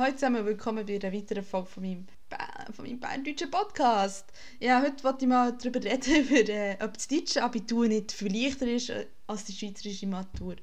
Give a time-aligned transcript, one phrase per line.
[0.00, 2.06] Hallo zusammen, willkommen bei einer weiteren Folge von meinem,
[2.74, 4.24] von meinem berndeutschen Podcast.
[4.58, 8.34] Ja, heute wollte ich mal darüber reden, über, äh, ob das deutsche Abitur nicht viel
[8.34, 10.56] leichter ist äh, als die schweizerische Matur.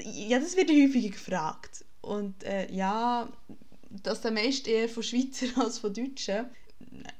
[0.00, 1.84] Ja, das wird häufig gefragt.
[2.00, 3.32] Und äh, ja,
[4.02, 6.46] dass der meiste eher von Schweizer als von Deutschen.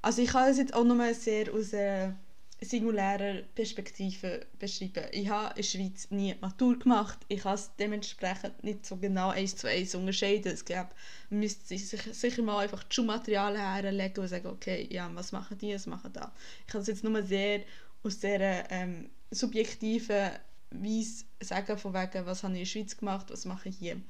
[0.00, 1.72] Also ich kann das jetzt auch nur sehr aus...
[1.72, 2.12] Äh,
[2.60, 5.04] singulärer Perspektive beschreiben.
[5.12, 7.18] Ich habe in der Schweiz nie Matur gemacht.
[7.28, 10.52] Ich kann es dementsprechend nicht so genau eins zu eins unterscheiden.
[10.52, 10.88] Es gäbe,
[11.30, 15.58] man müsste sich sicher mal einfach die Schulmaterialien herlegen und sagen, okay, ja, was machen
[15.58, 16.32] die, was machen da.
[16.66, 17.62] Ich kann es jetzt nur sehr
[18.02, 20.30] aus dieser ähm, subjektiven
[20.70, 24.00] Weise sagen, von wegen, was habe ich in der Schweiz gemacht, was mache ich hier.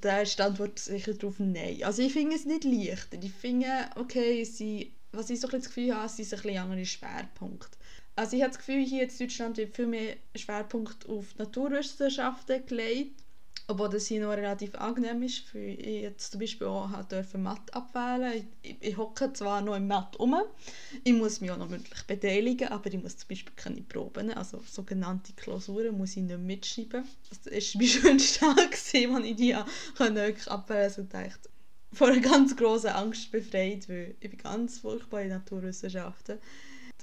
[0.00, 1.82] Da ist die Antwort sicher darauf Nein.
[1.82, 3.18] Also ich finde es nicht leichter.
[3.20, 6.86] Ich finde, okay, sie, was ich so ein das Gefühl habe, sind ein bisschen andere
[6.86, 7.77] Schwerpunkte.
[8.18, 13.22] Also ich habe das Gefühl, hier in Deutschland wird viel mehr Schwerpunkt auf Naturwissenschaften gelegt,
[13.68, 15.38] obwohl das hier noch relativ angenehm ist.
[15.38, 18.48] Für ich jetzt zum Beispiel auch durfte Mathe abwählen.
[18.62, 20.34] Ich, ich hocke zwar noch im Mathe um,
[21.04, 24.64] ich muss mich auch noch mündlich beteiligen, aber ich muss zum Beispiel keine Proben, also
[24.68, 27.04] sogenannte Klausuren, muss ich nicht mitschreiben.
[27.30, 31.48] Das war mein schönster Tag, als ich die wirklich abwählen konnte und dachte,
[31.92, 36.40] vor einer ganz großen Angst befreit, weil ich bin ganz furchtbar in Naturwissenschaften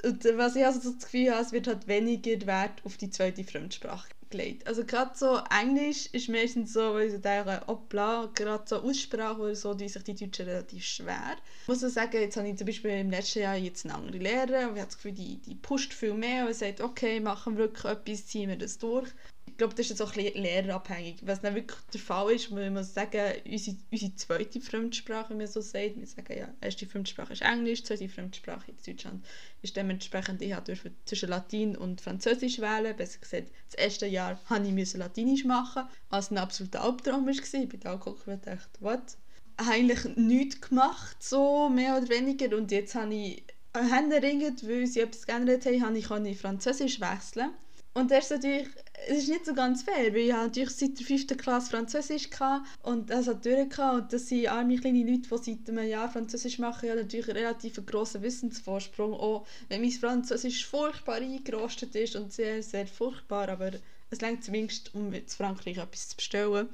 [0.03, 3.09] und was ich also so das Gefühl habe, es wird halt weniger Wert auf die
[3.09, 4.67] zweite Fremdsprache gelegt.
[4.67, 9.55] Also gerade so Englisch ist meistens so, weil ich denke, hoppla, gerade so Aussprache oder
[9.55, 11.37] so, die sich die Deutschen relativ schwer.
[11.61, 14.67] Ich muss sagen, jetzt habe ich zum Beispiel im letzten Jahr jetzt eine andere Lehre
[14.67, 17.65] und ich habe das Gefühl, die, die pusht viel mehr und sagt, okay, machen wir
[17.65, 19.09] wirklich etwas, ziehen wir das durch
[19.55, 21.19] ich glaube, das ist jetzt auch ein lehrerabhängig.
[21.21, 25.47] Was dann wirklich der Fall ist, muss man sagen, unsere, unsere zweite Fremdsprache, wie man
[25.47, 29.25] so sagt, wir sagen ja, erste Fremdsprache ist Englisch, zweite Fremdsprache in Deutschland
[29.61, 32.97] ist dementsprechend, ich durfte zwischen Latein und Französisch wählen.
[32.97, 37.31] Besser gesagt, das erste Jahr musste ich Latinisch machen, was ein absoluter Albtraum war.
[37.31, 39.17] Ich bin da geguckt und dachte, was?
[39.55, 42.57] Eigentlich nichts gemacht, so mehr oder weniger.
[42.57, 47.51] Und jetzt habe ich händeringend, weil sie etwas geändert haben, habe ich Französisch wechseln
[47.95, 48.67] und das ist natürlich,
[49.07, 51.37] es ist nicht so ganz fair, weil ich natürlich seit der 5.
[51.37, 55.69] Klasse Französisch hatte und das hat durchgehabt und das sind arme kleine Leute, die seit
[55.69, 61.15] einem Jahr Französisch machen, ja natürlich einen relativ grossen Wissensvorsprung, auch wenn mein Französisch furchtbar
[61.15, 63.71] eingerostet ist und sehr, sehr furchtbar, aber
[64.09, 66.69] es längt zumindest, um in Frankreich etwas zu bestellen.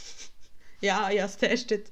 [0.80, 1.90] ja, ich habe es getestet.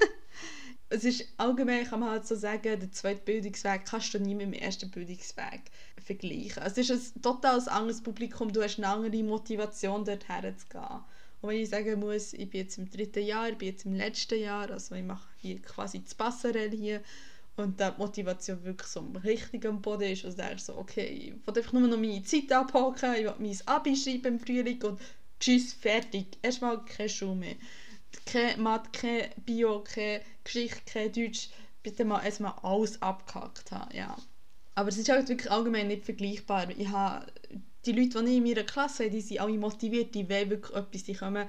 [0.90, 4.46] es ist allgemein, kann man halt so sagen, der zweite Bildungsweg kannst du nie mit
[4.46, 5.62] dem ersten Bildungsweg
[6.10, 6.62] vergleichen.
[6.64, 11.04] Es ist ein total anderes Publikum, du hast eine andere Motivation, dort herzugehen.
[11.40, 13.94] Und wenn ich sagen muss, ich bin jetzt im dritten Jahr, ich bin jetzt im
[13.94, 17.02] letzten Jahr, also ich mache hier quasi das Passerell hier,
[17.56, 21.58] und die Motivation wirklich so richtig am Boden ist, also denkst so, okay, ich will
[21.58, 25.00] einfach nur noch meine Zeit abhaken, ich will mein Abi schreiben im Frühling und
[25.38, 26.38] tschüss, fertig.
[26.42, 27.56] Erstmal keine Schule mehr
[28.26, 31.50] kein Mathe, kein Bio, keine Geschichte, kein Deutsch,
[31.82, 34.16] bitte mal erstmal alles abgehackt haben, ja.
[34.80, 36.70] Aber es ist halt wirklich allgemein nicht vergleichbar.
[36.70, 37.26] Ich habe,
[37.84, 40.74] die Leute, die ich in meiner Klasse habe, die sind alle motiviert, die wollen wirklich
[40.74, 41.46] etwas, die kommen,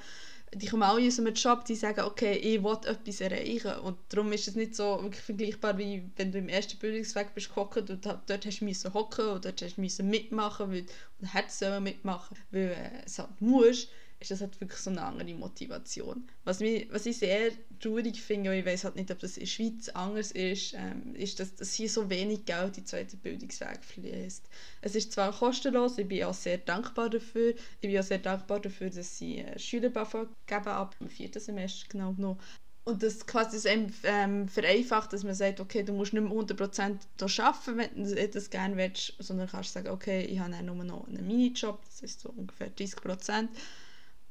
[0.53, 3.73] die kommen alle aus einem Job, die sagen, okay, ich will etwas erreichen.
[3.85, 7.47] Und darum ist es nicht so wirklich vergleichbar, wie wenn du im ersten Bildungsweg bist
[7.47, 10.85] gehockt und dort hast du hocken oder dort hast du mitmachen, weil,
[11.19, 13.87] oder hättest du mitmachen, weil äh, es halt musst
[14.21, 16.27] ist das halt wirklich so eine andere Motivation.
[16.43, 19.41] Was, mich, was ich sehr traurig finde, und ich weiß halt nicht, ob das in
[19.41, 23.17] der Schweiz anders ist, ähm, ist, dass, dass hier so wenig Geld in den zweiten
[23.17, 24.47] Bildungsweg fließt.
[24.81, 27.55] Es ist zwar kostenlos, ich bin auch sehr dankbar dafür.
[27.81, 31.87] Ich bin auch sehr dankbar dafür, dass sie äh, Schülerbuffer geben ab dem vierten Semester
[31.89, 32.37] genau noch.
[32.83, 36.31] Und das quasi das einem, ähm, vereinfacht, dass man sagt, okay, du musst nicht mehr
[36.31, 40.83] 100% hier arbeiten, wenn du das gerne willst, sondern kannst sagen, okay, ich habe nur
[40.83, 43.49] noch einen Minijob, das ist so ungefähr 30%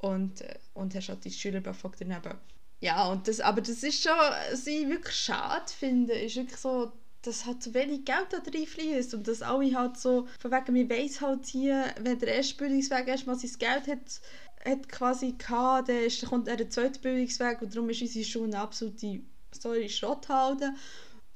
[0.00, 2.38] und, äh, und hast halt die Schülerbefrag daneben.
[2.80, 6.92] Ja, und das, aber das ist schon, was ich wirklich schade finde, ist wirklich so,
[7.22, 10.90] dass halt so wenig Geld da reinfließt und dass alle halt so, von wegen, man
[10.90, 14.20] weiss halt hier, wenn der erste Bildungsweg erstmal sein Geld hat,
[14.64, 18.46] hat quasi gehabt, dann, ist, dann kommt der zweite Bildungsweg und darum ist unsere Schule
[18.46, 19.20] eine absolute,
[19.52, 20.72] sorry, Schrotthalde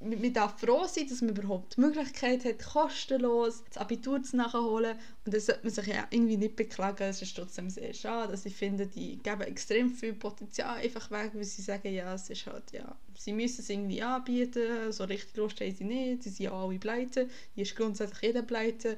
[0.01, 4.99] man darf froh sein, dass man überhaupt die Möglichkeit hat, kostenlos das Abitur zu nachholen.
[5.25, 7.05] Und das sollte man sich ja irgendwie nicht beklagen.
[7.05, 8.33] Es ist trotzdem sehr schade.
[8.33, 12.29] Also ich finde, die geben extrem viel Potenzial einfach weg, weil sie sagen, ja, es
[12.29, 14.93] ist halt, ja, sie müssen es irgendwie anbieten.
[14.93, 16.25] So richtig Lust haben sie nicht.
[16.25, 17.29] Sie sind ja alle pleite.
[17.55, 18.97] Hier ist grundsätzlich jeder pleite.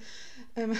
[0.56, 0.76] Ähm,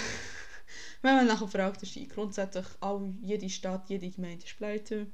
[1.03, 5.07] wenn man nachher fragt, ist grundsätzlich all, jede Stadt, jede Gemeinde ist pleite.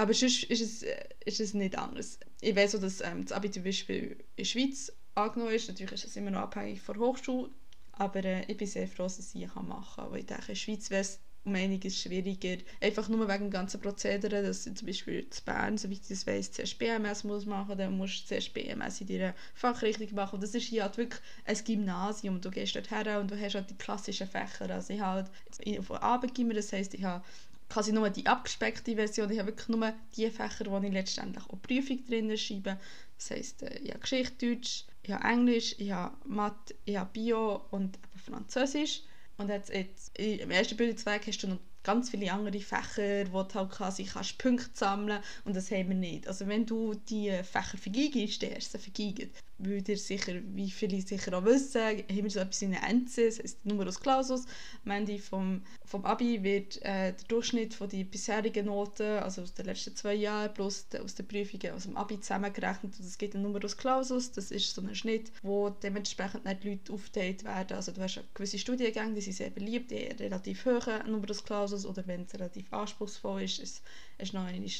[0.00, 0.82] Aber sonst ist es,
[1.26, 2.18] ist es nicht anders.
[2.40, 5.68] Ich weiß auch, dass ähm, das Abitur in der Schweiz angenommen ist.
[5.68, 7.50] Natürlich ist es immer noch abhängig von der Hochschule.
[7.92, 10.10] Aber äh, ich bin sehr froh, dass ich es machen kann.
[10.10, 12.62] Weil ich denke, in der Schweiz wäre es um einiges schwieriger.
[12.80, 16.50] Einfach nur wegen dem ganzen Prozedere, dass zum Beispiel zu Bern, soweit ich das weiss,
[16.50, 20.36] zuerst BMS muss machen, dann musst du zuerst BMS in deiner Fachrichtung machen.
[20.36, 22.40] Und das ist hier halt wirklich ein Gymnasium.
[22.40, 24.70] Du gehst dort her und du hast halt die klassischen Fächer.
[24.70, 25.28] Also ich habe
[25.60, 27.22] halt von Abendgymmer, das heisst, ich habe
[27.70, 29.30] quasi nur die abgespeckte Version.
[29.30, 32.78] Ich habe wirklich nur die Fächer, wo ich letztendlich auch Prüfung drin schreibe.
[33.16, 37.10] Das heisst, äh, ich habe Geschichte, Deutsch, ich habe Englisch, ich habe Mathe, ich habe
[37.12, 39.02] Bio und Französisch.
[39.38, 43.54] Und jetzt, jetzt, im ersten Bildungsweg hast du noch ganz viele andere Fächer, wo du
[43.54, 46.28] halt quasi kannst Punkte sammeln und das haben wir nicht.
[46.28, 49.42] Also wenn du die Fächer vergeigst, du sie vergeigt.
[49.62, 53.26] Weil ihr sicher, wie viele sicher auch wissen, haben wir so etwas in der NC,
[53.26, 54.46] das heisst Numerus Clausus.
[54.84, 59.52] Am Ende vom, vom Abi wird äh, der Durchschnitt von den bisherigen Noten, also aus
[59.52, 63.18] den letzten zwei Jahren, plus de, aus den Prüfungen aus dem Abi zusammengerechnet und es
[63.18, 67.44] gibt einen Numerus Clausus, das ist so ein Schnitt, wo dementsprechend nicht die Leute aufgeteilt
[67.44, 67.76] werden.
[67.76, 72.06] Also du hast gewisse Studiengänge, die sind sehr beliebt, die relativ hohen Numerus Clausus oder
[72.06, 73.82] wenn es relativ anspruchsvoll ist, ist
[74.16, 74.70] es noch einmal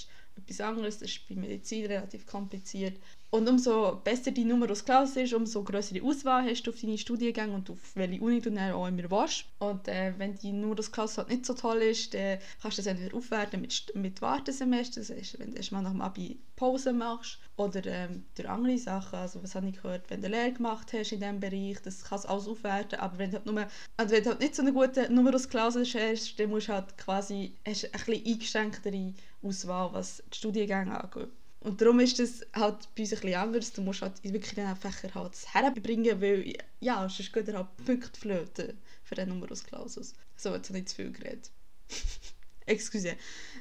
[0.42, 0.98] etwas anderes.
[0.98, 2.98] Das ist bei Medizin relativ kompliziert.
[3.30, 7.54] Und umso besser die Numerus Clausus ist, umso größere Auswahl hast du auf deine Studiengänge
[7.54, 9.44] und auf welche Uni du dann auch immer willst.
[9.60, 12.86] Und äh, wenn die Numerus Clausus halt nicht so toll ist, dann kannst du das
[12.88, 17.38] entweder aufwerten mit, mit Wartesemester, das heißt, wenn du erstmal nach dem Abi Pause machst,
[17.60, 21.12] oder ähm, durch andere Sachen, also was habe ich gehört, wenn du Lehre gemacht hast
[21.12, 23.66] in diesem Bereich, das kannst du alles aufwerten, aber wenn du halt, nur,
[23.98, 26.96] also wenn du halt nicht so eine gute Numerus Clausus hast, dann musst du halt
[26.96, 31.28] quasi, hast ein bisschen eingeschränktere Auswahl, was die Studiengänge angeht.
[31.60, 33.72] Und darum ist das halt bei uns ein bisschen anders.
[33.72, 37.76] Du musst halt wirklich in diesen Fächern halt herbringen, weil ja, sonst geht er halt
[37.84, 40.14] Punkte flöten für den Numerus Clausus.
[40.36, 41.50] So, jetzt habe ich zu viel geredet.
[42.70, 43.16] Excuse.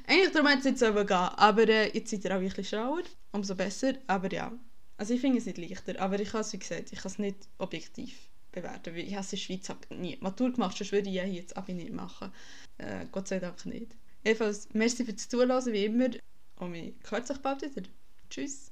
[0.06, 3.02] Eigentlich darum hätte es jetzt gehen, aber äh, jetzt seid ihr auch wirklich schlauer,
[3.32, 4.52] umso besser, aber ja.
[4.96, 7.18] Also ich finde es nicht leichter, aber ich habe es wie gesagt, ich kann es
[7.18, 11.08] nicht objektiv bewerten, weil ich habe in der Schweiz halt nie Matur gemacht, sonst würde
[11.08, 12.32] ich ja jetzt Abi nicht machen.
[12.78, 13.96] Äh, Gott sei Dank nicht.
[14.24, 16.10] Jedenfalls, merci fürs Zuhören, wie immer.
[16.56, 17.88] Und wir hören sich bald wieder.
[18.28, 18.69] Tschüss.